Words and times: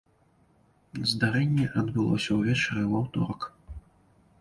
Здарэнне 1.11 1.65
адбылося 1.83 2.31
ўвечары 2.41 2.83
ў 2.89 2.91
аўторак. 3.05 3.41